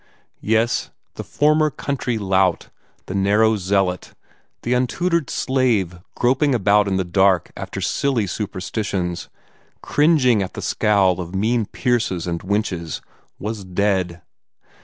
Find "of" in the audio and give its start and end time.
11.21-11.35